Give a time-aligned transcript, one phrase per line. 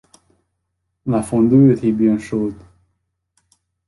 [1.05, 2.55] La fondue était bien chaude